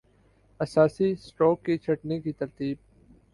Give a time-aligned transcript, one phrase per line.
[0.59, 2.77] اساسی-سٹروک کی چھٹنی کی ترتیب